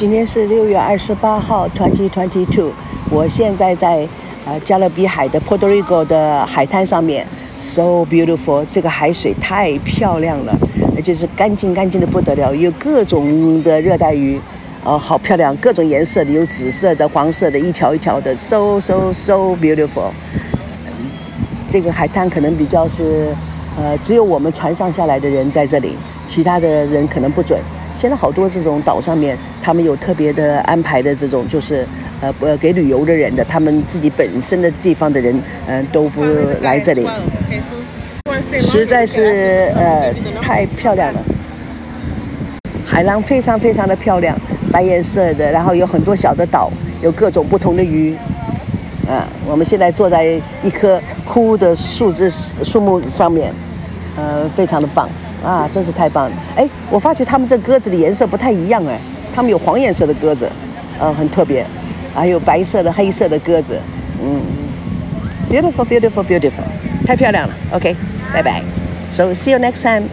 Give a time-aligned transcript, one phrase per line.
[0.00, 2.72] 今天是六月二十八号，twenty twenty two。
[3.10, 4.08] 我现在在
[4.46, 7.26] 呃加勒比海的 Puerto Rico 的海滩上面
[7.58, 8.64] ，so beautiful。
[8.70, 10.56] 这个海水太漂亮了，
[10.96, 14.40] 而且是干净干净的不得了，有各种的热带鱼，
[14.84, 20.10] 哦，好漂亮，各种颜色的，有紫色的、黄色的，一条一条的，so so so beautiful。
[21.68, 23.34] 这个海滩可能比较是，
[23.76, 25.92] 呃，只有我们船上下来的人在这里，
[26.26, 27.60] 其他的人可能不准。
[27.94, 31.86] 现在好多这种岛上面，他们有特别的安排的这种，就是
[32.20, 36.22] 呃不给旅游的人的，他们自己本身的地方的人，嗯，都不
[36.62, 37.06] 来这里，
[38.58, 41.22] 实在是呃太漂亮了。
[42.86, 44.36] 海浪非常非常的漂亮，
[44.72, 46.70] 白颜色的，然后有很多小的岛，
[47.02, 48.16] 有各种不同的鱼。
[49.08, 52.30] 啊，我们现在坐在一棵枯的树枝
[52.62, 53.52] 树木上面，
[54.16, 55.08] 呃，非常的棒。
[55.44, 56.36] 啊，真是太棒了！
[56.56, 59.00] 哎，我发觉他们这鸽子的颜色不太一样哎，
[59.34, 60.50] 他们有黄颜色的鸽子，
[60.98, 61.64] 呃，很特别，
[62.14, 63.78] 还有白色的、黑色的鸽子，
[64.22, 64.40] 嗯
[65.50, 66.64] ，beautiful, beautiful, beautiful，
[67.06, 67.54] 太漂亮了。
[67.72, 67.96] OK，
[68.32, 68.62] 拜拜。
[69.10, 70.08] So see you next time.